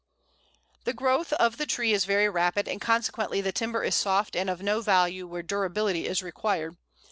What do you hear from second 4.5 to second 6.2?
no value where durability